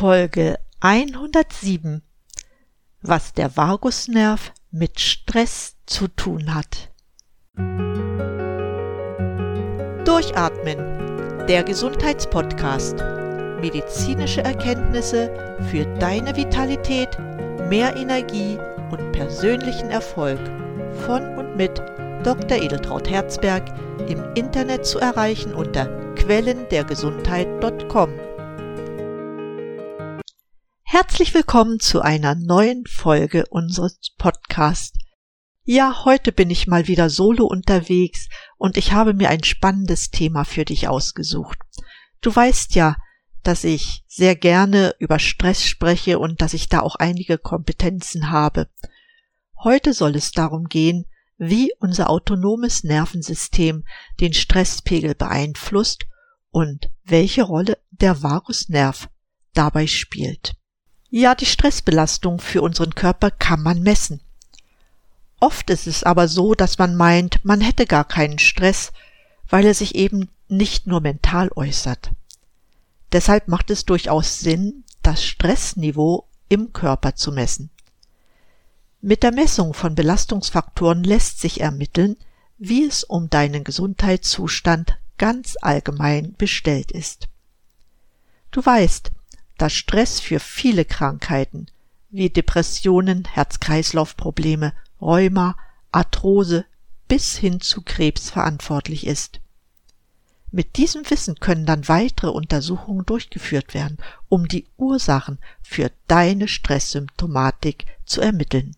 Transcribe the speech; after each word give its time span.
Folge 0.00 0.56
107 0.80 2.02
Was 3.02 3.34
der 3.34 3.54
Vagusnerv 3.54 4.54
mit 4.70 4.98
Stress 4.98 5.76
zu 5.84 6.08
tun 6.08 6.54
hat. 6.54 6.90
Durchatmen, 10.06 10.78
der 11.46 11.64
Gesundheitspodcast. 11.64 12.94
Medizinische 13.60 14.42
Erkenntnisse 14.42 15.58
für 15.70 15.84
deine 15.98 16.34
Vitalität, 16.34 17.18
mehr 17.68 17.94
Energie 17.94 18.56
und 18.90 19.12
persönlichen 19.12 19.90
Erfolg 19.90 20.40
von 21.04 21.36
und 21.36 21.56
mit 21.56 21.78
Dr. 22.24 22.56
Edeltraut 22.56 23.10
Herzberg 23.10 23.68
im 24.08 24.24
Internet 24.34 24.86
zu 24.86 24.98
erreichen 24.98 25.52
unter 25.52 25.84
quellendergesundheit.com. 26.14 28.29
Herzlich 30.92 31.34
willkommen 31.34 31.78
zu 31.78 32.02
einer 32.02 32.34
neuen 32.34 32.84
Folge 32.84 33.46
unseres 33.46 33.96
Podcasts. 34.18 34.98
Ja, 35.62 36.04
heute 36.04 36.32
bin 36.32 36.50
ich 36.50 36.66
mal 36.66 36.88
wieder 36.88 37.10
solo 37.10 37.46
unterwegs 37.46 38.28
und 38.56 38.76
ich 38.76 38.90
habe 38.90 39.14
mir 39.14 39.28
ein 39.28 39.44
spannendes 39.44 40.10
Thema 40.10 40.44
für 40.44 40.64
dich 40.64 40.88
ausgesucht. 40.88 41.60
Du 42.20 42.34
weißt 42.34 42.74
ja, 42.74 42.96
dass 43.44 43.62
ich 43.62 44.02
sehr 44.08 44.34
gerne 44.34 44.96
über 44.98 45.20
Stress 45.20 45.64
spreche 45.64 46.18
und 46.18 46.42
dass 46.42 46.54
ich 46.54 46.68
da 46.68 46.80
auch 46.80 46.96
einige 46.96 47.38
Kompetenzen 47.38 48.32
habe. 48.32 48.68
Heute 49.62 49.94
soll 49.94 50.16
es 50.16 50.32
darum 50.32 50.64
gehen, 50.64 51.06
wie 51.38 51.72
unser 51.78 52.10
autonomes 52.10 52.82
Nervensystem 52.82 53.84
den 54.18 54.34
Stresspegel 54.34 55.14
beeinflusst 55.14 56.06
und 56.50 56.90
welche 57.04 57.44
Rolle 57.44 57.78
der 57.92 58.24
Vagusnerv 58.24 59.08
dabei 59.54 59.86
spielt. 59.86 60.56
Ja, 61.10 61.34
die 61.34 61.46
Stressbelastung 61.46 62.38
für 62.38 62.62
unseren 62.62 62.94
Körper 62.94 63.32
kann 63.32 63.62
man 63.62 63.82
messen. 63.82 64.20
Oft 65.40 65.70
ist 65.70 65.88
es 65.88 66.04
aber 66.04 66.28
so, 66.28 66.54
dass 66.54 66.78
man 66.78 66.94
meint, 66.94 67.44
man 67.44 67.60
hätte 67.60 67.86
gar 67.86 68.04
keinen 68.04 68.38
Stress, 68.38 68.92
weil 69.48 69.66
er 69.66 69.74
sich 69.74 69.96
eben 69.96 70.28
nicht 70.48 70.86
nur 70.86 71.00
mental 71.00 71.50
äußert. 71.56 72.12
Deshalb 73.12 73.48
macht 73.48 73.70
es 73.70 73.84
durchaus 73.84 74.38
Sinn, 74.38 74.84
das 75.02 75.24
Stressniveau 75.24 76.28
im 76.48 76.72
Körper 76.72 77.16
zu 77.16 77.32
messen. 77.32 77.70
Mit 79.00 79.22
der 79.22 79.32
Messung 79.32 79.74
von 79.74 79.94
Belastungsfaktoren 79.94 81.02
lässt 81.02 81.40
sich 81.40 81.60
ermitteln, 81.60 82.16
wie 82.58 82.84
es 82.84 83.02
um 83.02 83.30
deinen 83.30 83.64
Gesundheitszustand 83.64 84.98
ganz 85.16 85.56
allgemein 85.60 86.34
bestellt 86.36 86.92
ist. 86.92 87.28
Du 88.50 88.64
weißt, 88.64 89.10
dass 89.60 89.74
Stress 89.74 90.20
für 90.20 90.40
viele 90.40 90.86
Krankheiten 90.86 91.66
wie 92.08 92.30
Depressionen, 92.30 93.26
Herz-Kreislauf-Probleme, 93.26 94.72
Rheuma, 95.00 95.54
Arthrose 95.92 96.64
bis 97.08 97.36
hin 97.36 97.60
zu 97.60 97.82
Krebs 97.82 98.30
verantwortlich 98.30 99.06
ist. 99.06 99.40
Mit 100.50 100.76
diesem 100.76 101.08
Wissen 101.10 101.34
können 101.36 101.66
dann 101.66 101.88
weitere 101.88 102.30
Untersuchungen 102.30 103.04
durchgeführt 103.04 103.74
werden, 103.74 103.98
um 104.30 104.48
die 104.48 104.66
Ursachen 104.78 105.38
für 105.62 105.92
deine 106.08 106.48
Stresssymptomatik 106.48 107.84
zu 108.06 108.22
ermitteln. 108.22 108.74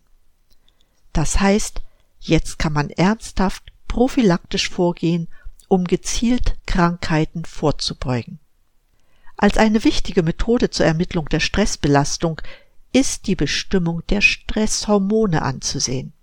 Das 1.13 1.39
heißt, 1.39 1.81
jetzt 2.19 2.59
kann 2.59 2.73
man 2.73 2.89
ernsthaft 2.89 3.71
prophylaktisch 3.87 4.69
vorgehen, 4.69 5.29
um 5.69 5.85
gezielt 5.85 6.57
Krankheiten 6.65 7.45
vorzubeugen. 7.45 8.39
Als 9.37 9.57
eine 9.57 9.83
wichtige 9.83 10.23
Methode 10.23 10.69
zur 10.69 10.85
Ermittlung 10.85 11.27
der 11.29 11.39
Stressbelastung 11.39 12.41
ist 12.91 13.27
die 13.27 13.35
Bestimmung 13.35 14.03
der 14.09 14.21
Stresshormone 14.21 15.41
anzusehen. 15.41 16.13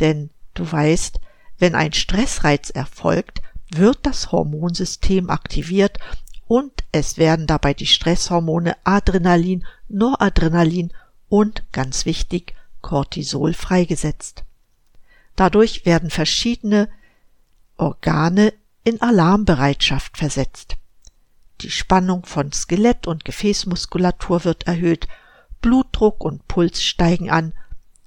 Denn 0.00 0.30
du 0.54 0.70
weißt, 0.70 1.20
wenn 1.58 1.74
ein 1.74 1.92
Stressreiz 1.92 2.70
erfolgt, 2.70 3.42
wird 3.70 3.98
das 4.02 4.32
Hormonsystem 4.32 5.30
aktiviert 5.30 5.98
und 6.46 6.72
es 6.92 7.18
werden 7.18 7.46
dabei 7.46 7.74
die 7.74 7.86
Stresshormone 7.86 8.76
Adrenalin, 8.84 9.66
Noradrenalin 9.88 10.92
und 11.28 11.62
ganz 11.72 12.06
wichtig 12.06 12.54
Cortisol 12.80 13.52
freigesetzt. 13.52 14.44
Dadurch 15.36 15.84
werden 15.84 16.10
verschiedene 16.10 16.88
Organe 17.76 18.54
in 18.82 19.00
Alarmbereitschaft 19.00 20.16
versetzt. 20.16 20.77
Die 21.60 21.70
Spannung 21.70 22.24
von 22.24 22.52
Skelett 22.52 23.06
und 23.06 23.24
Gefäßmuskulatur 23.24 24.44
wird 24.44 24.66
erhöht, 24.66 25.08
Blutdruck 25.60 26.24
und 26.24 26.46
Puls 26.46 26.82
steigen 26.82 27.30
an, 27.30 27.52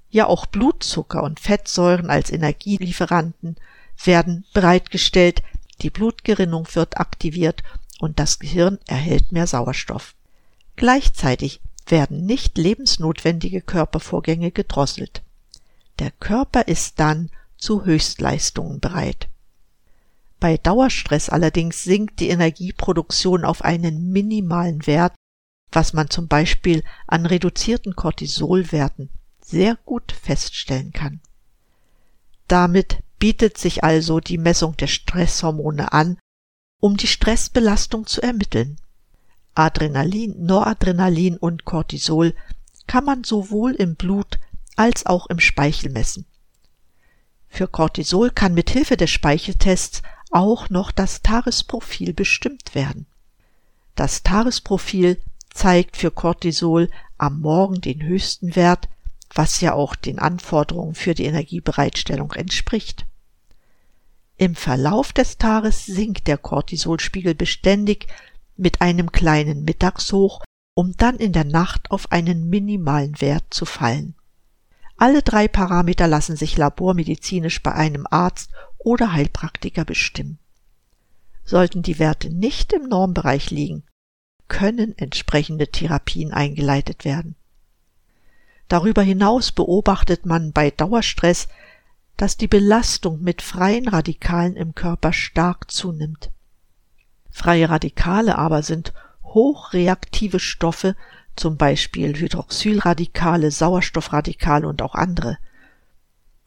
ja 0.09 0.27
auch 0.27 0.45
Blutzucker 0.45 1.23
und 1.23 1.39
Fettsäuren 1.39 2.09
als 2.09 2.31
Energielieferanten 2.31 3.57
werden 4.03 4.45
bereitgestellt, 4.53 5.43
die 5.81 5.89
Blutgerinnung 5.89 6.67
wird 6.73 6.97
aktiviert 6.97 7.63
und 7.99 8.19
das 8.19 8.39
Gehirn 8.39 8.79
erhält 8.87 9.31
mehr 9.31 9.47
Sauerstoff. 9.47 10.15
Gleichzeitig 10.75 11.61
werden 11.87 12.25
nicht 12.25 12.57
lebensnotwendige 12.57 13.61
Körpervorgänge 13.61 14.51
gedrosselt. 14.51 15.23
Der 15.99 16.11
Körper 16.11 16.67
ist 16.67 16.99
dann 16.99 17.29
zu 17.57 17.85
Höchstleistungen 17.85 18.79
bereit. 18.79 19.27
Bei 20.41 20.57
Dauerstress 20.57 21.29
allerdings 21.29 21.83
sinkt 21.83 22.19
die 22.19 22.29
Energieproduktion 22.29 23.45
auf 23.45 23.61
einen 23.63 24.11
minimalen 24.11 24.87
Wert, 24.87 25.13
was 25.71 25.93
man 25.93 26.09
zum 26.09 26.27
Beispiel 26.27 26.83
an 27.05 27.27
reduzierten 27.27 27.95
Cortisolwerten 27.95 29.11
sehr 29.39 29.75
gut 29.85 30.11
feststellen 30.11 30.93
kann. 30.93 31.21
Damit 32.47 33.03
bietet 33.19 33.59
sich 33.59 33.83
also 33.83 34.19
die 34.19 34.39
Messung 34.39 34.75
der 34.77 34.87
Stresshormone 34.87 35.93
an, 35.93 36.17
um 36.79 36.97
die 36.97 37.07
Stressbelastung 37.07 38.07
zu 38.07 38.19
ermitteln. 38.23 38.77
Adrenalin, 39.53 40.43
Noradrenalin 40.43 41.37
und 41.37 41.65
Cortisol 41.65 42.33
kann 42.87 43.05
man 43.05 43.23
sowohl 43.23 43.75
im 43.75 43.95
Blut 43.95 44.39
als 44.75 45.05
auch 45.05 45.27
im 45.27 45.39
Speichel 45.39 45.91
messen. 45.91 46.25
Für 47.47 47.67
Cortisol 47.67 48.31
kann 48.31 48.55
mit 48.55 48.71
Hilfe 48.71 48.97
des 48.97 49.11
Speicheltests 49.11 50.01
auch 50.31 50.69
noch 50.69 50.91
das 50.91 51.21
Tagesprofil 51.21 52.13
bestimmt 52.13 52.73
werden. 52.73 53.05
Das 53.95 54.23
Tagesprofil 54.23 55.21
zeigt 55.53 55.97
für 55.97 56.11
Cortisol 56.11 56.89
am 57.17 57.41
Morgen 57.41 57.81
den 57.81 58.01
höchsten 58.01 58.55
Wert, 58.55 58.87
was 59.33 59.61
ja 59.61 59.73
auch 59.73 59.95
den 59.95 60.19
Anforderungen 60.19 60.95
für 60.95 61.13
die 61.13 61.25
Energiebereitstellung 61.25 62.31
entspricht. 62.33 63.05
Im 64.37 64.55
Verlauf 64.55 65.13
des 65.13 65.37
Tages 65.37 65.85
sinkt 65.85 66.27
der 66.27 66.37
Cortisolspiegel 66.37 67.35
beständig 67.35 68.07
mit 68.57 68.81
einem 68.81 69.11
kleinen 69.11 69.63
Mittagshoch, 69.63 70.41
um 70.73 70.95
dann 70.97 71.17
in 71.17 71.33
der 71.33 71.43
Nacht 71.43 71.91
auf 71.91 72.11
einen 72.11 72.49
minimalen 72.49 73.19
Wert 73.21 73.43
zu 73.51 73.65
fallen. 73.65 74.15
Alle 74.97 75.21
drei 75.21 75.47
Parameter 75.47 76.07
lassen 76.07 76.35
sich 76.35 76.57
labormedizinisch 76.57 77.61
bei 77.61 77.73
einem 77.73 78.05
Arzt 78.09 78.51
oder 78.83 79.13
Heilpraktiker 79.13 79.85
bestimmen. 79.85 80.39
Sollten 81.43 81.81
die 81.81 81.99
Werte 81.99 82.29
nicht 82.29 82.73
im 82.73 82.87
Normbereich 82.87 83.51
liegen, 83.51 83.83
können 84.47 84.97
entsprechende 84.97 85.67
Therapien 85.67 86.31
eingeleitet 86.33 87.05
werden. 87.05 87.35
Darüber 88.67 89.01
hinaus 89.01 89.51
beobachtet 89.51 90.25
man 90.25 90.51
bei 90.53 90.71
Dauerstress, 90.71 91.47
dass 92.17 92.37
die 92.37 92.47
Belastung 92.47 93.21
mit 93.21 93.41
freien 93.41 93.87
Radikalen 93.87 94.55
im 94.55 94.75
Körper 94.75 95.11
stark 95.11 95.71
zunimmt. 95.71 96.31
Freie 97.29 97.69
Radikale 97.69 98.37
aber 98.37 98.61
sind 98.61 98.93
hochreaktive 99.23 100.39
Stoffe, 100.39 100.95
zum 101.35 101.57
Beispiel 101.57 102.15
Hydroxylradikale, 102.15 103.51
Sauerstoffradikale 103.51 104.67
und 104.67 104.81
auch 104.81 104.95
andere. 104.95 105.37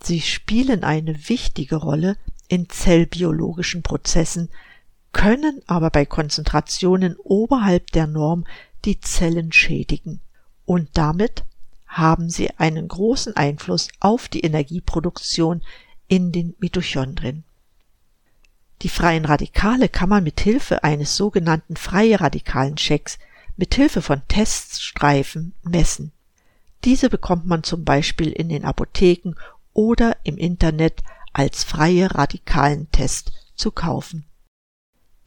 Sie 0.03 0.21
spielen 0.21 0.85
eine 0.85 1.29
wichtige 1.29 1.77
Rolle 1.77 2.17
in 2.49 2.69
zellbiologischen 2.69 3.83
Prozessen, 3.83 4.51
können 5.13 5.63
aber 5.67 5.91
bei 5.91 6.05
Konzentrationen 6.05 7.17
oberhalb 7.17 7.91
der 7.93 8.07
Norm 8.07 8.45
die 8.85 9.01
Zellen 9.01 9.53
schädigen 9.53 10.21
und 10.67 10.91
damit 10.95 11.45
haben 11.87 12.29
sie 12.29 12.51
einen 12.59 12.89
großen 12.89 13.37
Einfluss 13.37 13.89
auf 14.01 14.29
die 14.29 14.41
Energieproduktion 14.41 15.63
in 16.09 16.33
den 16.33 16.55
Mitochondrien. 16.59 17.45
Die 18.83 18.89
freien 18.89 19.25
Radikale 19.25 19.89
kann 19.89 20.09
man 20.09 20.25
mit 20.25 20.41
Hilfe 20.41 20.83
eines 20.83 21.17
sogenannten 21.17 21.77
freie 21.77 22.21
Radikalenchecks 22.21 23.19
mit 23.57 23.75
Hilfe 23.75 24.03
von 24.03 24.23
Teststreifen 24.29 25.55
messen. 25.63 26.13
Diese 26.85 27.09
bekommt 27.09 27.47
man 27.47 27.63
zum 27.63 27.85
Beispiel 27.85 28.31
in 28.31 28.49
den 28.49 28.65
Apotheken 28.65 29.35
oder 29.75 30.17
im 30.25 30.39
Internet 30.39 31.03
als 31.33 31.65
freie 31.65 32.15
Radikalentest 32.15 33.33
zu 33.55 33.71
kaufen. 33.71 34.25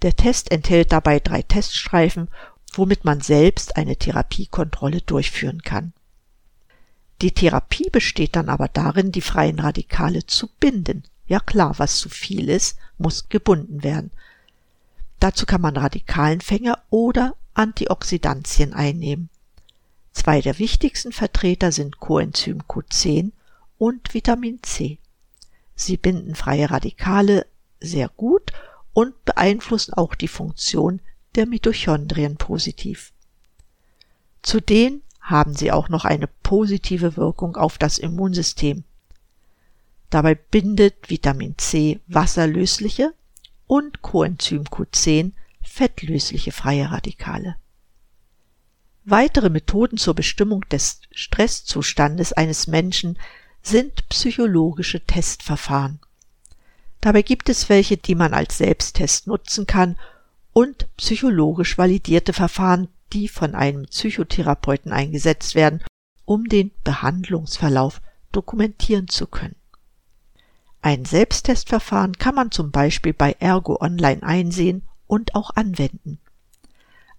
Der 0.02 0.16
Test 0.16 0.52
enthält 0.52 0.92
dabei 0.92 1.20
drei 1.20 1.42
Teststreifen, 1.42 2.30
womit 2.74 3.06
man 3.06 3.22
selbst 3.22 3.78
eine 3.78 3.96
Therapiekontrolle 3.96 5.02
durchführen 5.02 5.62
kann. 5.62 5.94
Die 7.22 7.32
Therapie 7.32 7.90
besteht 7.90 8.36
dann 8.36 8.50
aber 8.50 8.68
darin, 8.68 9.12
die 9.12 9.22
freien 9.22 9.60
Radikale 9.60 10.26
zu 10.26 10.48
binden. 10.60 11.04
Ja 11.26 11.40
klar, 11.40 11.74
was 11.78 11.98
zu 11.98 12.10
viel 12.10 12.48
ist, 12.50 12.78
muss 12.98 13.30
gebunden 13.30 13.84
werden. 13.84 14.12
Dazu 15.20 15.46
kann 15.48 15.62
man 15.62 15.76
Radikalenfänger 15.76 16.78
oder 16.90 17.36
Antioxidantien 17.56 18.74
einnehmen. 18.74 19.30
Zwei 20.14 20.42
der 20.42 20.60
wichtigsten 20.60 21.12
Vertreter 21.12 21.72
sind 21.72 22.00
Coenzym 22.00 22.62
Q10 22.62 23.32
und 23.78 24.14
Vitamin 24.14 24.62
C. 24.64 25.00
Sie 25.76 25.98
binden 25.98 26.36
freie 26.36 26.70
Radikale 26.72 27.46
sehr 27.80 28.10
gut 28.10 28.52
und 28.94 29.24
beeinflussen 29.26 29.94
auch 29.94 30.16
die 30.16 30.28
Funktion 30.28 31.02
der 31.36 31.46
Mitochondrien 31.46 32.38
positiv. 32.38 33.14
Zudem 34.42 35.02
haben 35.22 35.54
sie 35.54 35.72
auch 35.72 35.90
noch 35.90 36.06
eine 36.06 36.28
positive 36.28 37.18
Wirkung 37.18 37.56
auf 37.58 37.78
das 37.78 37.98
Immunsystem. 37.98 38.84
Dabei 40.10 40.36
bindet 40.36 41.10
Vitamin 41.10 41.58
C 41.58 42.00
wasserlösliche 42.08 43.14
und 43.68 44.02
Coenzym 44.02 44.64
Q10 44.64 45.34
fettlösliche 45.62 46.52
freie 46.52 46.90
Radikale. 46.90 47.58
Weitere 49.04 49.50
Methoden 49.50 49.98
zur 49.98 50.16
Bestimmung 50.16 50.62
des 50.70 51.02
Stresszustandes 51.12 52.34
eines 52.34 52.68
Menschen 52.68 53.20
sind 53.68 54.08
psychologische 54.10 55.02
Testverfahren. 55.06 56.00
Dabei 57.02 57.22
gibt 57.22 57.50
es 57.50 57.70
welche, 57.70 57.98
die 57.98 58.16
man 58.16 58.34
als 58.34 58.58
Selbsttest 58.58 59.28
nutzen 59.28 59.68
kann 59.68 59.98
und 60.54 60.88
psychologisch 60.98 61.78
validierte 61.78 62.34
Verfahren, 62.34 62.88
die 63.14 63.28
von 63.28 63.56
einem 63.56 63.86
Psychotherapeuten 63.86 64.92
eingesetzt 64.92 65.56
werden, 65.56 65.84
um 66.26 66.46
den 66.46 66.72
Behandlungsverlauf 66.84 68.02
dokumentieren 68.32 69.08
zu 69.08 69.28
können. 69.28 69.56
Ein 70.82 71.06
Selbsttestverfahren 71.06 72.18
kann 72.18 72.36
man 72.36 72.52
zum 72.52 72.72
Beispiel 72.72 73.14
bei 73.14 73.36
Ergo 73.40 73.80
Online 73.82 74.24
einsehen 74.24 74.84
und 75.08 75.36
auch 75.36 75.52
anwenden. 75.56 76.20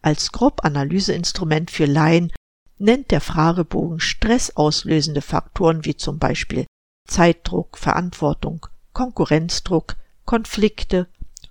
Als 0.01 0.33
Grobanalyseinstrument 0.33 1.71
für 1.71 1.87
Laien 1.87 2.33
nennt 2.79 3.11
der 3.11 3.21
Fragebogen 3.21 4.01
stressauslösende 4.01 5.21
Faktoren 5.21 5.85
wie 5.85 5.97
zum 5.97 6.19
Beispiel 6.19 6.67
Zeitdruck, 7.07 7.79
Verantwortung, 7.79 8.67
Konkurrenzdruck, 8.93 9.97
Konflikte, 10.25 11.09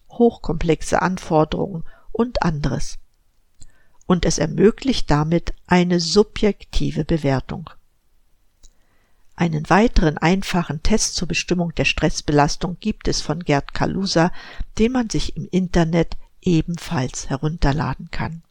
hochkomplexe 0.10 1.02
Anforderungen 1.02 1.84
und 2.12 2.44
anderes. 2.44 2.98
Und 4.06 4.26
es 4.26 4.38
ermöglicht 4.38 5.12
damit 5.12 5.54
eine 5.66 6.00
subjektive 6.00 7.04
Bewertung. 7.04 7.70
Einen 9.36 9.70
weiteren 9.70 10.18
einfachen 10.18 10.82
Test 10.82 11.16
zur 11.16 11.28
Bestimmung 11.28 11.76
der 11.76 11.86
Stressbelastung 11.86 12.78
gibt 12.80 13.08
es 13.08 13.22
von 13.22 13.44
Gerd 13.44 13.74
Kalusa, 13.74 14.32
den 14.80 14.94
man 14.94 15.10
sich 15.10 15.38
im 15.38 15.48
Internet 15.52 16.18
ebenfalls 16.42 17.30
herunterladen 17.30 18.10
kann. 18.10 18.42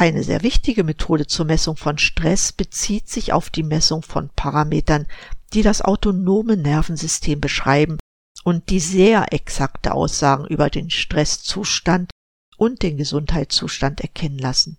Eine 0.00 0.22
sehr 0.22 0.44
wichtige 0.44 0.84
Methode 0.84 1.26
zur 1.26 1.44
Messung 1.44 1.76
von 1.76 1.98
Stress 1.98 2.52
bezieht 2.52 3.08
sich 3.08 3.32
auf 3.32 3.50
die 3.50 3.64
Messung 3.64 4.02
von 4.02 4.28
Parametern, 4.28 5.06
die 5.52 5.62
das 5.62 5.82
autonome 5.82 6.56
Nervensystem 6.56 7.40
beschreiben 7.40 7.98
und 8.44 8.70
die 8.70 8.78
sehr 8.78 9.32
exakte 9.32 9.92
Aussagen 9.92 10.46
über 10.46 10.70
den 10.70 10.90
Stresszustand 10.90 12.12
und 12.56 12.84
den 12.84 12.96
Gesundheitszustand 12.96 14.00
erkennen 14.00 14.38
lassen. 14.38 14.78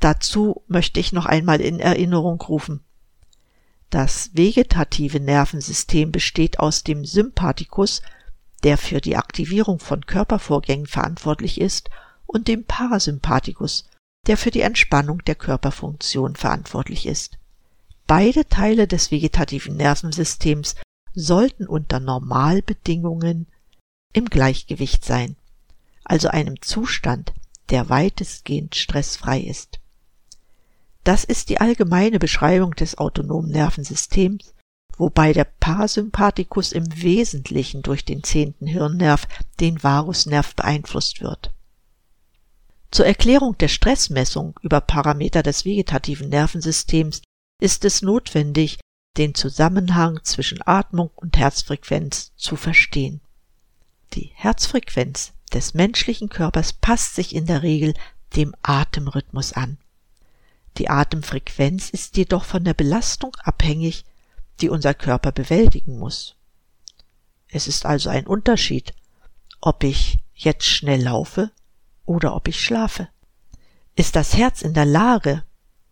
Dazu 0.00 0.62
möchte 0.66 0.98
ich 0.98 1.12
noch 1.12 1.26
einmal 1.26 1.60
in 1.60 1.78
Erinnerung 1.78 2.40
rufen. 2.40 2.80
Das 3.90 4.30
vegetative 4.32 5.20
Nervensystem 5.20 6.10
besteht 6.10 6.58
aus 6.58 6.84
dem 6.84 7.04
Sympathikus, 7.04 8.00
der 8.62 8.78
für 8.78 9.02
die 9.02 9.16
Aktivierung 9.18 9.78
von 9.78 10.06
Körpervorgängen 10.06 10.86
verantwortlich 10.86 11.60
ist, 11.60 11.90
und 12.24 12.48
dem 12.48 12.64
Parasympathikus, 12.64 13.84
der 14.26 14.36
für 14.36 14.50
die 14.50 14.60
Entspannung 14.60 15.24
der 15.24 15.34
Körperfunktion 15.34 16.36
verantwortlich 16.36 17.06
ist. 17.06 17.38
Beide 18.06 18.48
Teile 18.48 18.86
des 18.86 19.10
vegetativen 19.10 19.76
Nervensystems 19.76 20.76
sollten 21.14 21.66
unter 21.66 22.00
Normalbedingungen 22.00 23.46
im 24.12 24.26
Gleichgewicht 24.26 25.04
sein, 25.04 25.36
also 26.04 26.28
einem 26.28 26.60
Zustand, 26.62 27.32
der 27.70 27.88
weitestgehend 27.88 28.74
stressfrei 28.76 29.40
ist. 29.40 29.80
Das 31.04 31.24
ist 31.24 31.48
die 31.48 31.60
allgemeine 31.60 32.18
Beschreibung 32.18 32.74
des 32.74 32.98
autonomen 32.98 33.50
Nervensystems, 33.50 34.54
wobei 34.96 35.32
der 35.32 35.44
Parasympathikus 35.44 36.72
im 36.72 36.84
Wesentlichen 37.02 37.82
durch 37.82 38.04
den 38.04 38.22
zehnten 38.22 38.66
Hirnnerv, 38.66 39.26
den 39.58 39.82
Varusnerv, 39.82 40.54
beeinflusst 40.54 41.20
wird. 41.20 41.52
Zur 42.92 43.06
Erklärung 43.06 43.56
der 43.56 43.68
Stressmessung 43.68 44.60
über 44.60 44.82
Parameter 44.82 45.42
des 45.42 45.64
vegetativen 45.64 46.28
Nervensystems 46.28 47.22
ist 47.58 47.86
es 47.86 48.02
notwendig, 48.02 48.78
den 49.16 49.34
Zusammenhang 49.34 50.20
zwischen 50.24 50.60
Atmung 50.66 51.10
und 51.16 51.38
Herzfrequenz 51.38 52.32
zu 52.36 52.54
verstehen. 52.54 53.22
Die 54.12 54.30
Herzfrequenz 54.34 55.32
des 55.54 55.72
menschlichen 55.72 56.28
Körpers 56.28 56.74
passt 56.74 57.14
sich 57.14 57.34
in 57.34 57.46
der 57.46 57.62
Regel 57.62 57.94
dem 58.36 58.54
Atemrhythmus 58.60 59.54
an. 59.54 59.78
Die 60.76 60.90
Atemfrequenz 60.90 61.88
ist 61.88 62.18
jedoch 62.18 62.44
von 62.44 62.62
der 62.62 62.74
Belastung 62.74 63.34
abhängig, 63.42 64.04
die 64.60 64.68
unser 64.68 64.92
Körper 64.92 65.32
bewältigen 65.32 65.98
muss. 65.98 66.36
Es 67.48 67.68
ist 67.68 67.86
also 67.86 68.10
ein 68.10 68.26
Unterschied, 68.26 68.92
ob 69.62 69.82
ich 69.82 70.18
jetzt 70.34 70.66
schnell 70.66 71.02
laufe 71.02 71.52
oder 72.04 72.34
ob 72.34 72.48
ich 72.48 72.60
schlafe. 72.60 73.08
Ist 73.94 74.16
das 74.16 74.36
Herz 74.36 74.62
in 74.62 74.74
der 74.74 74.86
Lage, 74.86 75.44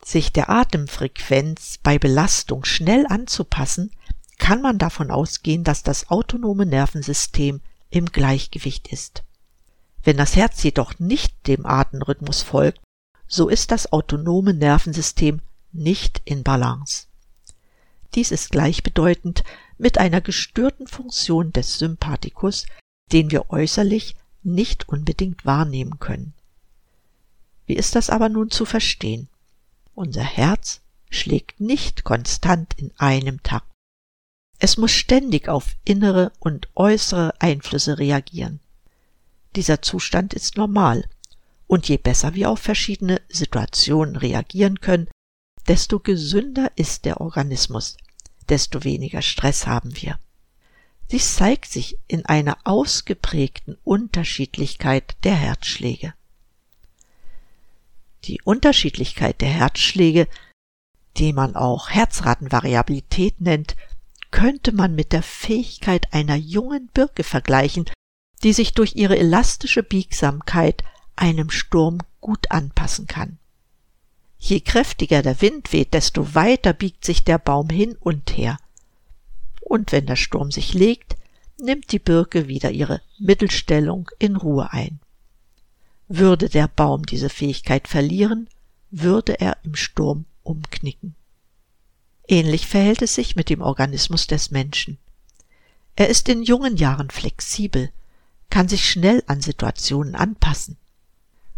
sich 0.03 0.33
der 0.33 0.49
Atemfrequenz 0.49 1.79
bei 1.83 1.99
Belastung 1.99 2.65
schnell 2.65 3.07
anzupassen, 3.07 3.91
kann 4.39 4.63
man 4.63 4.79
davon 4.79 5.11
ausgehen, 5.11 5.65
dass 5.65 5.83
das 5.83 6.11
autonome 6.11 6.65
Nervensystem 6.65 7.61
im 7.91 8.07
Gleichgewicht 8.07 8.89
ist. 8.89 9.23
Wenn 10.03 10.17
das 10.17 10.35
Herz 10.35 10.63
jedoch 10.63 10.99
nicht 10.99 11.47
dem 11.47 11.67
Atemrhythmus 11.67 12.43
folgt, 12.43 12.81
so 13.27 13.49
ist 13.49 13.71
das 13.71 13.93
autonome 13.93 14.55
Nervensystem 14.55 15.41
nicht 15.73 16.23
in 16.25 16.43
Balance. 16.43 17.07
Dies 18.15 18.33
ist 18.33 18.51
gleichbedeutend 18.51 19.45
mit 19.79 19.99
einer 19.99 20.21
gestörten 20.21 20.87
Funktion 20.87 21.53
des 21.53 21.79
Sympathikus, 21.79 22.67
den 23.13 23.31
wir 23.31 23.51
äußerlich 23.51 24.17
nicht 24.43 24.89
unbedingt 24.89 25.45
wahrnehmen 25.45 25.99
können. 25.99 26.35
Wie 27.67 27.77
ist 27.77 27.95
das 27.95 28.11
aber 28.11 28.29
nun 28.29 28.51
zu 28.51 28.65
verstehen? 28.65 29.29
Unser 29.95 30.23
Herz 30.23 30.81
schlägt 31.11 31.61
nicht 31.61 32.05
konstant 32.05 32.75
in 32.77 32.93
einem 32.99 33.43
Takt. 33.43 33.71
Es 34.59 34.77
muss 34.77 34.93
ständig 34.93 35.49
auf 35.49 35.77
innere 35.85 36.33
und 36.39 36.69
äußere 36.75 37.35
Einflüsse 37.41 37.99
reagieren. 37.99 38.61
Dieser 39.57 39.83
Zustand 39.83 40.35
ist 40.35 40.57
normal, 40.57 41.09
und 41.67 41.89
je 41.89 41.97
besser 41.97 42.35
wir 42.35 42.51
auf 42.51 42.61
verschiedene 42.61 43.21
Situationen 43.29 44.17
reagieren 44.17 44.81
können, 44.81 45.09
desto 45.67 46.01
gesünder 46.01 46.73
ist 46.77 47.05
der 47.05 47.21
Organismus, 47.21 47.97
desto 48.49 48.85
weniger 48.85 49.23
Stress 49.23 49.67
haben 49.67 49.95
wir. 50.03 50.19
Dies 51.13 51.35
zeigt 51.35 51.73
sich 51.73 51.99
in 52.07 52.25
einer 52.27 52.59
ausgeprägten 52.63 53.77
Unterschiedlichkeit 53.83 55.17
der 55.25 55.35
Herzschläge. 55.35 56.15
Die 58.25 58.41
Unterschiedlichkeit 58.43 59.41
der 59.41 59.49
Herzschläge, 59.49 60.29
die 61.17 61.33
man 61.33 61.57
auch 61.57 61.91
Herzratenvariabilität 61.91 63.41
nennt, 63.41 63.77
könnte 64.31 64.71
man 64.71 64.95
mit 64.95 65.13
der 65.13 65.25
Fähigkeit 65.25 66.13
einer 66.13 66.37
jungen 66.37 66.89
Birke 66.95 67.25
vergleichen, 67.25 67.91
die 68.45 68.53
sich 68.53 68.75
durch 68.75 68.95
ihre 68.95 69.19
elastische 69.19 69.83
Biegsamkeit 69.83 70.85
einem 71.17 71.51
Sturm 71.51 71.99
gut 72.21 72.53
anpassen 72.53 73.09
kann. 73.09 73.39
Je 74.39 74.61
kräftiger 74.61 75.23
der 75.23 75.41
Wind 75.41 75.73
weht, 75.73 75.93
desto 75.93 76.35
weiter 76.35 76.73
biegt 76.73 77.05
sich 77.05 77.25
der 77.25 77.39
Baum 77.39 77.69
hin 77.69 77.97
und 77.99 78.37
her 78.37 78.59
und 79.71 79.93
wenn 79.93 80.07
der 80.07 80.17
Sturm 80.17 80.51
sich 80.51 80.75
legt, 80.75 81.15
nimmt 81.57 81.93
die 81.93 82.01
Birke 82.01 82.49
wieder 82.49 82.73
ihre 82.73 83.01
Mittelstellung 83.21 84.11
in 84.19 84.35
Ruhe 84.35 84.73
ein. 84.73 84.99
Würde 86.09 86.49
der 86.49 86.67
Baum 86.67 87.07
diese 87.07 87.29
Fähigkeit 87.29 87.87
verlieren, 87.87 88.49
würde 88.91 89.39
er 89.39 89.59
im 89.63 89.77
Sturm 89.77 90.25
umknicken. 90.43 91.15
Ähnlich 92.27 92.67
verhält 92.67 93.01
es 93.03 93.15
sich 93.15 93.37
mit 93.37 93.49
dem 93.49 93.63
Organismus 93.63 94.27
des 94.27 94.51
Menschen. 94.51 94.99
Er 95.95 96.09
ist 96.09 96.29
in 96.29 96.43
jungen 96.43 96.77
Jahren 96.77 97.11
flexibel, 97.11 97.93
kann 98.51 98.69
sich 98.69 98.91
schnell 98.91 99.23
an 99.29 99.41
Situationen 99.41 100.17
anpassen. 100.17 100.79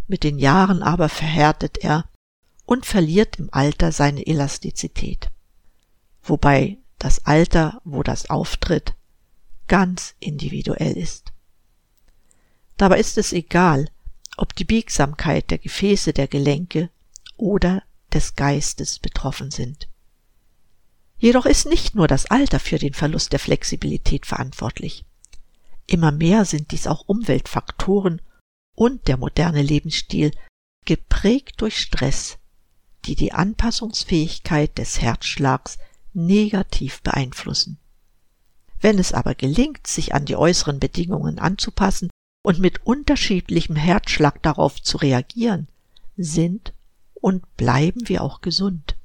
mit 0.06 0.22
den 0.22 0.38
Jahren 0.38 0.82
aber 0.82 1.08
verhärtet 1.08 1.78
er 1.78 2.04
und 2.66 2.84
verliert 2.84 3.38
im 3.38 3.48
Alter 3.52 3.90
seine 3.90 4.26
Elastizität. 4.26 5.30
Wobei 6.22 6.76
das 7.02 7.26
Alter, 7.26 7.80
wo 7.82 8.04
das 8.04 8.30
auftritt, 8.30 8.94
ganz 9.66 10.14
individuell 10.20 10.96
ist. 10.96 11.32
Dabei 12.76 13.00
ist 13.00 13.18
es 13.18 13.32
egal, 13.32 13.88
ob 14.36 14.54
die 14.54 14.64
Biegsamkeit 14.64 15.50
der 15.50 15.58
Gefäße 15.58 16.12
der 16.12 16.28
Gelenke 16.28 16.90
oder 17.36 17.82
des 18.12 18.36
Geistes 18.36 19.00
betroffen 19.00 19.50
sind. 19.50 19.88
Jedoch 21.18 21.44
ist 21.44 21.66
nicht 21.66 21.96
nur 21.96 22.06
das 22.06 22.26
Alter 22.26 22.60
für 22.60 22.78
den 22.78 22.94
Verlust 22.94 23.32
der 23.32 23.40
Flexibilität 23.40 24.24
verantwortlich. 24.24 25.04
Immer 25.88 26.12
mehr 26.12 26.44
sind 26.44 26.70
dies 26.70 26.86
auch 26.86 27.08
Umweltfaktoren 27.08 28.22
und 28.76 29.08
der 29.08 29.16
moderne 29.16 29.62
Lebensstil, 29.62 30.30
geprägt 30.84 31.60
durch 31.62 31.78
Stress, 31.78 32.38
die 33.06 33.16
die 33.16 33.32
Anpassungsfähigkeit 33.32 34.78
des 34.78 35.00
Herzschlags 35.00 35.78
negativ 36.14 37.02
beeinflussen. 37.02 37.78
Wenn 38.80 38.98
es 38.98 39.12
aber 39.12 39.34
gelingt, 39.34 39.86
sich 39.86 40.14
an 40.14 40.24
die 40.24 40.36
äußeren 40.36 40.80
Bedingungen 40.80 41.38
anzupassen 41.38 42.10
und 42.42 42.58
mit 42.58 42.84
unterschiedlichem 42.84 43.76
Herzschlag 43.76 44.42
darauf 44.42 44.82
zu 44.82 44.96
reagieren, 44.98 45.68
sind 46.16 46.72
und 47.14 47.56
bleiben 47.56 48.08
wir 48.08 48.22
auch 48.22 48.40
gesund. 48.40 48.96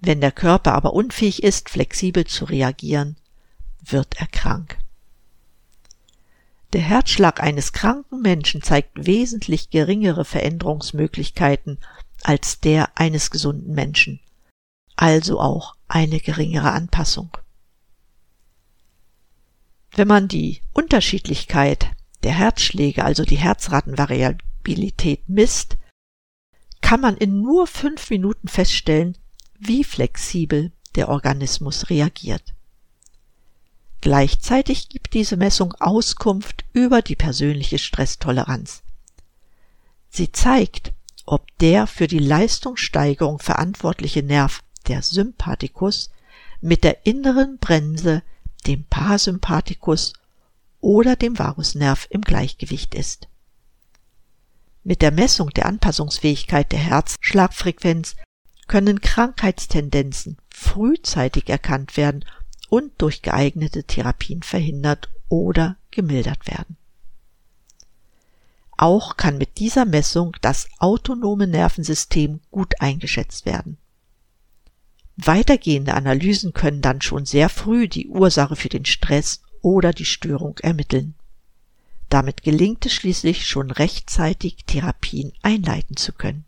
Wenn 0.00 0.20
der 0.20 0.32
Körper 0.32 0.74
aber 0.74 0.92
unfähig 0.92 1.42
ist, 1.42 1.70
flexibel 1.70 2.26
zu 2.26 2.44
reagieren, 2.44 3.16
wird 3.80 4.20
er 4.20 4.26
krank. 4.26 4.78
Der 6.72 6.82
Herzschlag 6.82 7.40
eines 7.42 7.72
kranken 7.72 8.20
Menschen 8.20 8.60
zeigt 8.60 9.06
wesentlich 9.06 9.70
geringere 9.70 10.24
Veränderungsmöglichkeiten 10.24 11.78
als 12.22 12.60
der 12.60 12.98
eines 12.98 13.30
gesunden 13.30 13.72
Menschen, 13.72 14.20
also 14.96 15.40
auch 15.40 15.76
eine 15.88 16.20
geringere 16.20 16.72
Anpassung. 16.72 17.36
Wenn 19.92 20.08
man 20.08 20.28
die 20.28 20.60
Unterschiedlichkeit 20.72 21.90
der 22.22 22.32
Herzschläge, 22.32 23.04
also 23.04 23.24
die 23.24 23.38
Herzratenvariabilität 23.38 25.28
misst, 25.28 25.76
kann 26.80 27.00
man 27.00 27.16
in 27.16 27.40
nur 27.40 27.66
fünf 27.66 28.10
Minuten 28.10 28.48
feststellen, 28.48 29.16
wie 29.58 29.84
flexibel 29.84 30.72
der 30.96 31.08
Organismus 31.08 31.88
reagiert. 31.90 32.54
Gleichzeitig 34.00 34.88
gibt 34.88 35.14
diese 35.14 35.36
Messung 35.36 35.72
Auskunft 35.74 36.64
über 36.72 37.02
die 37.02 37.16
persönliche 37.16 37.78
Stresstoleranz. 37.78 38.82
Sie 40.10 40.30
zeigt, 40.30 40.92
ob 41.24 41.46
der 41.58 41.86
für 41.86 42.06
die 42.06 42.20
Leistungssteigerung 42.20 43.38
verantwortliche 43.38 44.22
Nerv, 44.22 44.62
der 44.88 45.02
Sympathikus, 45.02 46.10
mit 46.60 46.84
der 46.84 47.06
inneren 47.06 47.58
Bremse, 47.58 48.22
dem 48.66 48.84
Parasympathikus 48.84 50.14
oder 50.80 51.16
dem 51.16 51.38
Vagusnerv 51.38 52.06
im 52.10 52.22
Gleichgewicht 52.22 52.94
ist. 52.94 53.28
Mit 54.84 55.02
der 55.02 55.10
Messung 55.10 55.50
der 55.50 55.66
Anpassungsfähigkeit 55.66 56.70
der 56.72 56.78
Herzschlagfrequenz 56.78 58.16
können 58.68 59.00
Krankheitstendenzen 59.00 60.38
frühzeitig 60.48 61.48
erkannt 61.48 61.96
werden 61.96 62.24
und 62.68 62.92
durch 62.98 63.22
geeignete 63.22 63.84
Therapien 63.84 64.42
verhindert 64.42 65.10
oder 65.28 65.76
gemildert 65.90 66.46
werden. 66.46 66.76
Auch 68.76 69.16
kann 69.16 69.38
mit 69.38 69.58
dieser 69.58 69.84
Messung 69.86 70.36
das 70.40 70.68
autonome 70.78 71.46
Nervensystem 71.46 72.40
gut 72.50 72.80
eingeschätzt 72.80 73.46
werden. 73.46 73.78
Weitergehende 75.16 75.94
Analysen 75.94 76.52
können 76.52 76.82
dann 76.82 77.00
schon 77.00 77.24
sehr 77.24 77.48
früh 77.48 77.88
die 77.88 78.08
Ursache 78.08 78.54
für 78.54 78.68
den 78.68 78.84
Stress 78.84 79.40
oder 79.62 79.92
die 79.92 80.04
Störung 80.04 80.58
ermitteln. 80.58 81.14
Damit 82.10 82.42
gelingt 82.42 82.86
es 82.86 82.92
schließlich 82.92 83.46
schon 83.46 83.70
rechtzeitig 83.70 84.64
Therapien 84.66 85.32
einleiten 85.42 85.96
zu 85.96 86.12
können. 86.12 86.44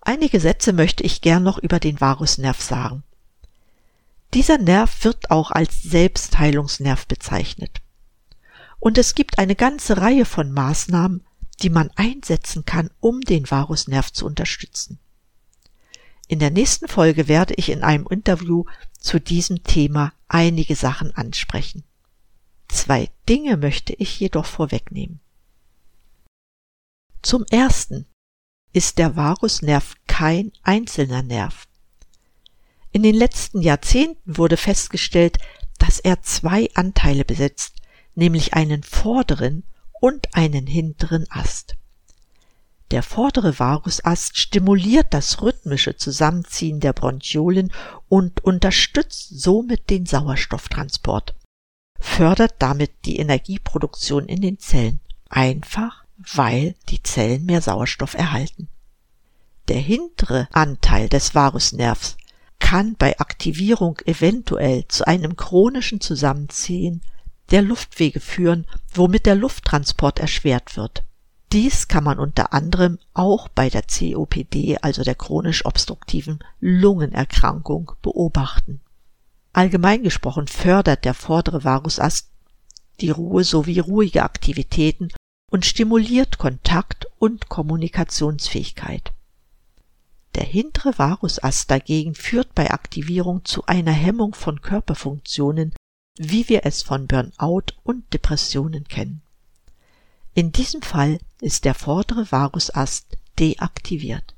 Einige 0.00 0.38
Sätze 0.38 0.72
möchte 0.72 1.02
ich 1.02 1.20
gern 1.20 1.42
noch 1.42 1.58
über 1.58 1.80
den 1.80 2.00
Vagusnerv 2.00 2.62
sagen. 2.62 3.02
Dieser 4.34 4.58
Nerv 4.58 5.04
wird 5.04 5.30
auch 5.30 5.50
als 5.50 5.82
Selbstheilungsnerv 5.82 7.06
bezeichnet. 7.06 7.82
Und 8.78 8.98
es 8.98 9.16
gibt 9.16 9.38
eine 9.38 9.56
ganze 9.56 9.96
Reihe 9.96 10.24
von 10.24 10.52
Maßnahmen, 10.52 11.24
die 11.60 11.70
man 11.70 11.90
einsetzen 11.96 12.64
kann, 12.64 12.90
um 13.00 13.20
den 13.20 13.50
Vagusnerv 13.50 14.12
zu 14.12 14.26
unterstützen. 14.26 15.00
In 16.28 16.38
der 16.40 16.50
nächsten 16.50 16.88
Folge 16.88 17.28
werde 17.28 17.54
ich 17.54 17.68
in 17.68 17.82
einem 17.82 18.06
Interview 18.08 18.64
zu 18.98 19.20
diesem 19.20 19.62
Thema 19.62 20.12
einige 20.28 20.74
Sachen 20.74 21.14
ansprechen. 21.14 21.84
Zwei 22.68 23.10
Dinge 23.28 23.56
möchte 23.56 23.92
ich 23.92 24.18
jedoch 24.18 24.46
vorwegnehmen. 24.46 25.20
Zum 27.22 27.44
ersten 27.50 28.06
ist 28.72 28.98
der 28.98 29.16
Vagusnerv 29.16 29.94
kein 30.06 30.52
einzelner 30.62 31.22
Nerv. 31.22 31.66
In 32.90 33.02
den 33.02 33.14
letzten 33.14 33.62
Jahrzehnten 33.62 34.36
wurde 34.36 34.56
festgestellt, 34.56 35.38
dass 35.78 35.98
er 36.00 36.22
zwei 36.22 36.68
Anteile 36.74 37.24
besitzt, 37.24 37.76
nämlich 38.14 38.54
einen 38.54 38.82
vorderen 38.82 39.64
und 40.00 40.34
einen 40.34 40.66
hinteren 40.66 41.26
Ast. 41.30 41.76
Der 42.92 43.02
vordere 43.02 43.58
Vagusast 43.58 44.38
stimuliert 44.38 45.08
das 45.10 45.42
rhythmische 45.42 45.96
Zusammenziehen 45.96 46.78
der 46.78 46.92
Bronchiolen 46.92 47.72
und 48.08 48.44
unterstützt 48.44 49.40
somit 49.40 49.90
den 49.90 50.06
Sauerstofftransport, 50.06 51.34
fördert 51.98 52.54
damit 52.60 52.92
die 53.04 53.16
Energieproduktion 53.16 54.26
in 54.26 54.40
den 54.40 54.58
Zellen, 54.60 55.00
einfach 55.28 56.04
weil 56.16 56.76
die 56.88 57.02
Zellen 57.02 57.44
mehr 57.44 57.60
Sauerstoff 57.60 58.14
erhalten. 58.14 58.68
Der 59.68 59.80
hintere 59.80 60.48
Anteil 60.52 61.08
des 61.08 61.34
Vagusnervs 61.34 62.16
kann 62.60 62.94
bei 62.94 63.18
Aktivierung 63.18 63.98
eventuell 64.06 64.86
zu 64.86 65.06
einem 65.06 65.36
chronischen 65.36 66.00
Zusammenziehen 66.00 67.02
der 67.50 67.62
Luftwege 67.62 68.20
führen, 68.20 68.66
womit 68.94 69.26
der 69.26 69.34
Lufttransport 69.34 70.20
erschwert 70.20 70.76
wird. 70.76 71.02
Dies 71.56 71.88
kann 71.88 72.04
man 72.04 72.18
unter 72.18 72.52
anderem 72.52 72.98
auch 73.14 73.48
bei 73.48 73.70
der 73.70 73.80
COPD, 73.80 74.76
also 74.82 75.02
der 75.02 75.14
chronisch 75.14 75.64
obstruktiven 75.64 76.40
Lungenerkrankung, 76.60 77.92
beobachten. 78.02 78.82
Allgemein 79.54 80.02
gesprochen 80.02 80.48
fördert 80.48 81.06
der 81.06 81.14
vordere 81.14 81.64
Vagusast 81.64 82.28
die 83.00 83.08
Ruhe 83.08 83.42
sowie 83.42 83.78
ruhige 83.78 84.22
Aktivitäten 84.22 85.08
und 85.50 85.64
stimuliert 85.64 86.36
Kontakt- 86.36 87.06
und 87.18 87.48
Kommunikationsfähigkeit. 87.48 89.14
Der 90.34 90.44
hintere 90.44 90.98
Varusast 90.98 91.70
dagegen 91.70 92.14
führt 92.14 92.54
bei 92.54 92.70
Aktivierung 92.70 93.46
zu 93.46 93.64
einer 93.64 93.92
Hemmung 93.92 94.34
von 94.34 94.60
Körperfunktionen, 94.60 95.72
wie 96.18 96.50
wir 96.50 96.66
es 96.66 96.82
von 96.82 97.06
Burnout 97.06 97.72
und 97.82 98.12
Depressionen 98.12 98.84
kennen. 98.84 99.22
In 100.34 100.52
diesem 100.52 100.82
Fall 100.82 101.18
ist 101.40 101.64
der 101.64 101.74
vordere 101.74 102.30
Varusast 102.32 103.16
deaktiviert. 103.38 104.34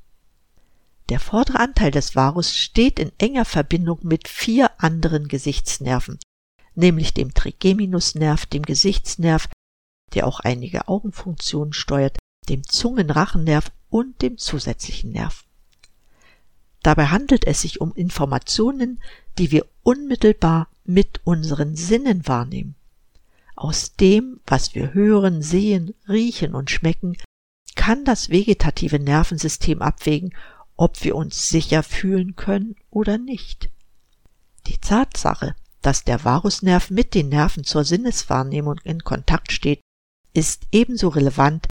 Der 1.09 1.19
vordere 1.19 1.59
Anteil 1.59 1.91
des 1.91 2.15
Varus 2.15 2.55
steht 2.55 2.99
in 2.99 3.11
enger 3.17 3.45
Verbindung 3.45 3.99
mit 4.03 4.27
vier 4.27 4.69
anderen 4.81 5.27
Gesichtsnerven, 5.27 6.19
nämlich 6.75 7.13
dem 7.13 7.33
Trigeminusnerv, 7.33 8.45
dem 8.45 8.61
Gesichtsnerv, 8.63 9.49
der 10.13 10.27
auch 10.27 10.39
einige 10.39 10.87
Augenfunktionen 10.87 11.73
steuert, 11.73 12.17
dem 12.47 12.63
Zungenrachennerv 12.63 13.71
und 13.89 14.21
dem 14.21 14.37
zusätzlichen 14.37 15.11
Nerv. 15.11 15.45
Dabei 16.83 17.07
handelt 17.07 17.45
es 17.45 17.61
sich 17.61 17.81
um 17.81 17.93
Informationen, 17.93 19.01
die 19.37 19.51
wir 19.51 19.65
unmittelbar 19.83 20.69
mit 20.85 21.21
unseren 21.25 21.75
Sinnen 21.75 22.27
wahrnehmen. 22.27 22.75
Aus 23.59 23.93
dem, 23.93 24.39
was 24.45 24.73
wir 24.73 24.93
hören, 24.93 25.41
sehen, 25.41 25.93
riechen 26.07 26.55
und 26.55 26.71
schmecken, 26.71 27.17
kann 27.75 28.05
das 28.05 28.29
vegetative 28.29 28.99
Nervensystem 28.99 29.81
abwägen, 29.81 30.33
ob 30.77 31.03
wir 31.03 31.17
uns 31.17 31.49
sicher 31.49 31.83
fühlen 31.83 32.37
können 32.37 32.77
oder 32.89 33.17
nicht. 33.17 33.69
Die 34.67 34.77
Tatsache, 34.77 35.55
dass 35.81 36.05
der 36.05 36.23
Varusnerv 36.23 36.89
mit 36.89 37.13
den 37.13 37.27
Nerven 37.27 37.65
zur 37.65 37.83
Sinneswahrnehmung 37.83 38.77
in 38.85 39.03
Kontakt 39.03 39.51
steht, 39.51 39.81
ist 40.33 40.65
ebenso 40.71 41.09
relevant, 41.09 41.67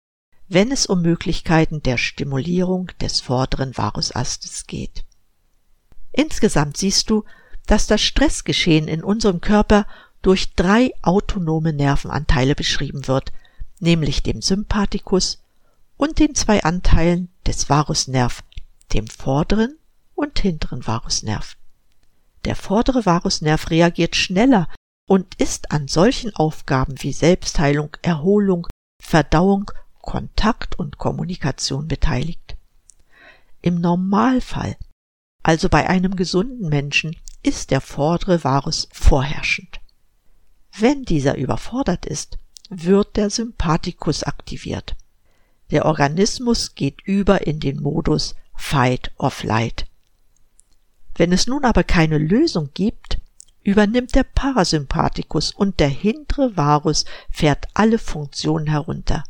wenn 0.46 0.70
es 0.70 0.84
um 0.84 1.00
Möglichkeiten 1.00 1.82
der 1.82 1.96
Stimulierung 1.96 2.88
des 3.00 3.20
vorderen 3.20 3.78
Varusastes 3.78 4.66
geht. 4.66 5.06
Insgesamt 6.12 6.76
siehst 6.76 7.08
du, 7.08 7.24
dass 7.66 7.86
das 7.86 8.02
Stressgeschehen 8.02 8.88
in 8.88 9.02
unserem 9.02 9.40
Körper 9.40 9.86
durch 10.22 10.54
drei 10.54 10.92
autonome 11.02 11.72
Nervenanteile 11.72 12.54
beschrieben 12.54 13.06
wird, 13.06 13.32
nämlich 13.80 14.22
dem 14.22 14.42
Sympathikus 14.42 15.42
und 15.96 16.18
den 16.18 16.34
zwei 16.34 16.62
Anteilen 16.62 17.28
des 17.46 17.68
Varusnerv, 17.68 18.42
dem 18.92 19.06
vorderen 19.06 19.76
und 20.14 20.38
hinteren 20.38 20.86
Varusnerv. 20.86 21.56
Der 22.44 22.56
vordere 22.56 23.04
Varusnerv 23.04 23.70
reagiert 23.70 24.16
schneller 24.16 24.68
und 25.06 25.34
ist 25.36 25.70
an 25.70 25.88
solchen 25.88 26.34
Aufgaben 26.34 26.94
wie 27.02 27.12
Selbstheilung, 27.12 27.96
Erholung, 28.02 28.66
Verdauung, 29.00 29.70
Kontakt 30.00 30.78
und 30.78 30.98
Kommunikation 30.98 31.88
beteiligt. 31.88 32.56
Im 33.60 33.80
Normalfall, 33.80 34.76
also 35.42 35.68
bei 35.68 35.88
einem 35.88 36.16
gesunden 36.16 36.68
Menschen, 36.68 37.16
ist 37.42 37.70
der 37.70 37.80
vordere 37.80 38.44
Varus 38.44 38.88
vorherrschend. 38.92 39.80
Wenn 40.80 41.02
dieser 41.02 41.36
überfordert 41.36 42.06
ist, 42.06 42.38
wird 42.70 43.16
der 43.16 43.30
Sympathikus 43.30 44.22
aktiviert. 44.22 44.94
Der 45.72 45.86
Organismus 45.86 46.76
geht 46.76 47.00
über 47.02 47.46
in 47.46 47.58
den 47.58 47.82
Modus 47.82 48.36
Fight 48.54 49.10
or 49.18 49.32
Flight. 49.32 49.86
Wenn 51.16 51.32
es 51.32 51.48
nun 51.48 51.64
aber 51.64 51.82
keine 51.82 52.18
Lösung 52.18 52.70
gibt, 52.74 53.18
übernimmt 53.64 54.14
der 54.14 54.22
Parasympathikus 54.22 55.50
und 55.52 55.80
der 55.80 55.88
hintere 55.88 56.56
Varus 56.56 57.04
fährt 57.28 57.66
alle 57.74 57.98
Funktionen 57.98 58.68
herunter. 58.68 59.24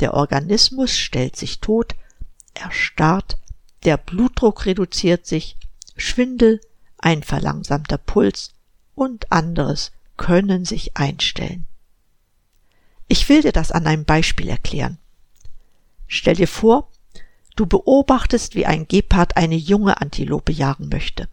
Der 0.00 0.12
Organismus 0.12 0.94
stellt 0.94 1.36
sich 1.36 1.60
tot, 1.60 1.94
erstarrt, 2.52 3.38
der 3.84 3.96
Blutdruck 3.96 4.66
reduziert 4.66 5.26
sich, 5.26 5.56
Schwindel, 5.96 6.60
ein 6.98 7.22
verlangsamter 7.22 7.96
Puls 7.96 8.52
und 8.94 9.32
anderes 9.32 9.92
können 10.18 10.66
sich 10.66 10.98
einstellen. 10.98 11.64
Ich 13.08 13.26
will 13.30 13.40
dir 13.40 13.52
das 13.52 13.72
an 13.72 13.86
einem 13.86 14.04
Beispiel 14.04 14.50
erklären. 14.50 14.98
Stell 16.06 16.36
dir 16.36 16.48
vor, 16.48 16.90
du 17.56 17.64
beobachtest, 17.64 18.54
wie 18.54 18.66
ein 18.66 18.86
Gepard 18.86 19.38
eine 19.38 19.56
junge 19.56 20.00
Antilope 20.02 20.52
jagen 20.52 20.90
möchte. 20.90 21.28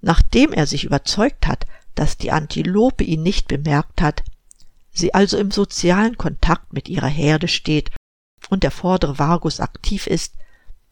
Nachdem 0.00 0.54
er 0.54 0.66
sich 0.66 0.84
überzeugt 0.84 1.46
hat, 1.46 1.66
dass 1.94 2.16
die 2.16 2.32
Antilope 2.32 3.04
ihn 3.04 3.22
nicht 3.22 3.48
bemerkt 3.48 4.00
hat, 4.00 4.22
sie 4.92 5.12
also 5.12 5.36
im 5.36 5.50
sozialen 5.50 6.16
Kontakt 6.16 6.72
mit 6.72 6.88
ihrer 6.88 7.08
Herde 7.08 7.48
steht 7.48 7.90
und 8.48 8.62
der 8.62 8.70
vordere 8.70 9.18
Vagus 9.18 9.60
aktiv 9.60 10.06
ist, 10.06 10.34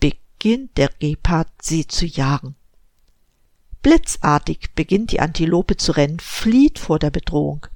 beginnt 0.00 0.76
der 0.76 0.90
Gepard 0.98 1.48
sie 1.62 1.86
zu 1.86 2.04
jagen. 2.04 2.54
Blitzartig 3.82 4.70
beginnt 4.74 5.12
die 5.12 5.20
Antilope 5.20 5.76
zu 5.76 5.92
rennen, 5.92 6.20
flieht 6.20 6.78
vor 6.78 6.98
der 6.98 7.10
Bedrohung. 7.10 7.66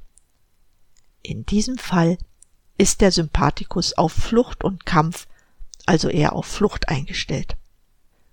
In 1.23 1.47
diesem 1.47 1.79
Fall 1.79 2.19
ist 2.77 3.01
der 3.01 3.13
Sympathikus 3.13 3.93
auf 3.93 4.13
Flucht 4.13 4.65
und 4.65 4.85
Kampf, 4.85 5.29
also 5.87 6.09
eher 6.09 6.33
auf 6.33 6.47
Flucht 6.47 6.89
eingestellt. 6.89 7.57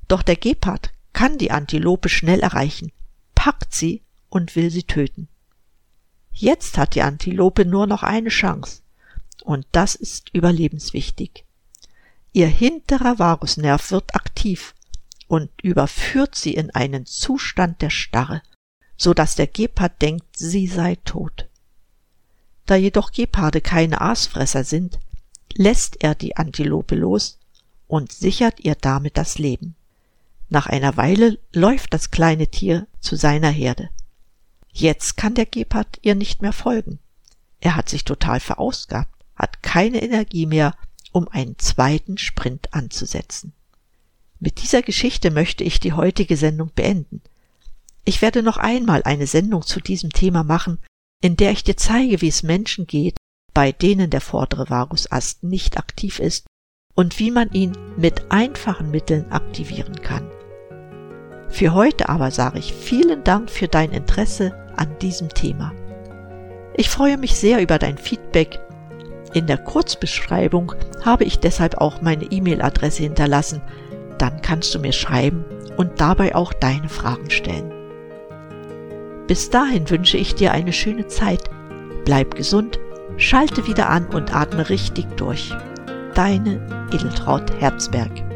Doch 0.07 0.23
der 0.23 0.35
Gepard 0.35 0.91
kann 1.13 1.37
die 1.37 1.51
Antilope 1.51 2.09
schnell 2.09 2.39
erreichen, 2.39 2.91
packt 3.35 3.73
sie 3.73 4.01
und 4.29 4.55
will 4.55 4.71
sie 4.71 4.83
töten. 4.83 5.27
Jetzt 6.31 6.77
hat 6.77 6.95
die 6.95 7.01
Antilope 7.01 7.65
nur 7.65 7.85
noch 7.85 8.01
eine 8.01 8.29
Chance, 8.29 8.81
und 9.43 9.67
das 9.71 9.95
ist 9.95 10.29
überlebenswichtig. 10.33 11.43
Ihr 12.31 12.47
hinterer 12.47 13.19
Vagusnerv 13.19 13.91
wird 13.91 14.15
aktiv 14.15 14.73
und 15.29 15.51
überführt 15.61 16.33
sie 16.33 16.55
in 16.55 16.71
einen 16.71 17.05
Zustand 17.05 17.83
der 17.83 17.91
Starre, 17.91 18.41
so 18.97 19.13
dass 19.13 19.35
der 19.35 19.47
Gepard 19.47 20.01
denkt, 20.01 20.35
sie 20.35 20.67
sei 20.67 20.95
tot. 21.05 21.47
Da 22.65 22.75
jedoch 22.75 23.11
Geparde 23.11 23.61
keine 23.61 24.01
Aasfresser 24.01 24.63
sind, 24.63 24.99
lässt 25.53 26.03
er 26.03 26.15
die 26.15 26.35
Antilope 26.35 26.95
los 26.95 27.37
und 27.87 28.11
sichert 28.11 28.59
ihr 28.59 28.75
damit 28.75 29.17
das 29.17 29.37
Leben. 29.37 29.75
Nach 30.49 30.65
einer 30.65 30.97
Weile 30.97 31.37
läuft 31.53 31.93
das 31.93 32.09
kleine 32.09 32.47
Tier 32.47 32.87
zu 32.99 33.15
seiner 33.15 33.51
Herde. 33.51 33.89
Jetzt 34.73 35.15
kann 35.15 35.35
der 35.35 35.45
Gepard 35.45 35.99
ihr 36.01 36.15
nicht 36.15 36.41
mehr 36.41 36.53
folgen. 36.53 36.97
Er 37.61 37.75
hat 37.75 37.87
sich 37.87 38.03
total 38.03 38.39
verausgabt, 38.39 39.13
hat 39.35 39.61
keine 39.61 40.01
Energie 40.01 40.47
mehr, 40.47 40.75
um 41.11 41.27
einen 41.27 41.59
zweiten 41.59 42.17
Sprint 42.17 42.73
anzusetzen. 42.73 43.53
Mit 44.39 44.61
dieser 44.61 44.81
Geschichte 44.81 45.31
möchte 45.31 45.63
ich 45.63 45.79
die 45.79 45.93
heutige 45.93 46.37
Sendung 46.37 46.71
beenden. 46.73 47.21
Ich 48.05 48.21
werde 48.21 48.41
noch 48.41 48.57
einmal 48.57 49.03
eine 49.03 49.27
Sendung 49.27 49.63
zu 49.63 49.81
diesem 49.81 50.11
Thema 50.11 50.43
machen, 50.43 50.79
in 51.21 51.35
der 51.35 51.51
ich 51.51 51.63
dir 51.63 51.75
zeige, 51.75 52.21
wie 52.21 52.29
es 52.29 52.43
Menschen 52.43 52.87
geht, 52.87 53.17
bei 53.53 53.73
denen 53.73 54.09
der 54.09 54.21
vordere 54.21 54.69
Vagusast 54.69 55.43
nicht 55.43 55.77
aktiv 55.77 56.19
ist 56.19 56.47
und 56.95 57.19
wie 57.19 57.31
man 57.31 57.51
ihn 57.51 57.77
mit 57.97 58.31
einfachen 58.31 58.91
Mitteln 58.91 59.29
aktivieren 59.31 60.01
kann. 60.01 60.31
Für 61.49 61.73
heute 61.73 62.07
aber 62.07 62.31
sage 62.31 62.59
ich 62.59 62.73
vielen 62.73 63.23
Dank 63.25 63.49
für 63.49 63.67
dein 63.67 63.91
Interesse 63.91 64.53
an 64.77 64.97
diesem 64.99 65.29
Thema. 65.29 65.73
Ich 66.75 66.89
freue 66.89 67.17
mich 67.17 67.35
sehr 67.35 67.61
über 67.61 67.77
dein 67.77 67.97
Feedback. 67.97 68.59
In 69.33 69.47
der 69.47 69.57
Kurzbeschreibung 69.57 70.73
habe 71.03 71.25
ich 71.25 71.39
deshalb 71.39 71.75
auch 71.77 72.01
meine 72.01 72.25
E-Mail-Adresse 72.25 73.03
hinterlassen, 73.03 73.61
dann 74.21 74.41
kannst 74.41 74.75
du 74.75 74.79
mir 74.79 74.91
schreiben 74.91 75.45
und 75.77 75.99
dabei 75.99 76.35
auch 76.35 76.53
deine 76.53 76.89
Fragen 76.89 77.29
stellen. 77.29 77.71
Bis 79.27 79.49
dahin 79.49 79.89
wünsche 79.89 80.17
ich 80.17 80.35
dir 80.35 80.51
eine 80.51 80.73
schöne 80.73 81.07
Zeit. 81.07 81.49
Bleib 82.05 82.35
gesund, 82.35 82.79
schalte 83.17 83.67
wieder 83.67 83.89
an 83.89 84.05
und 84.07 84.35
atme 84.35 84.69
richtig 84.69 85.05
durch. 85.17 85.53
Deine 86.15 86.59
Edeltraut 86.91 87.51
Herzberg. 87.59 88.28